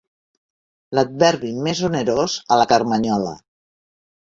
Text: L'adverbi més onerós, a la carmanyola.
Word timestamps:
L'adverbi 0.99 1.51
més 1.69 1.83
onerós, 1.89 2.39
a 2.55 2.59
la 2.63 2.67
carmanyola. 2.75 3.39